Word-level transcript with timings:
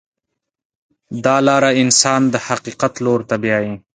دا 1.25 1.35
لاره 1.47 1.71
انسان 1.83 2.21
د 2.33 2.35
حقیقت 2.47 2.93
لور 3.05 3.19
ته 3.29 3.35
بیایي. 3.43 3.73